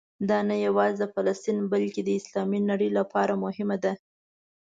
[0.29, 3.93] دا نه یوازې د فلسطین بلکې د اسلامي نړۍ لپاره مهمه ده.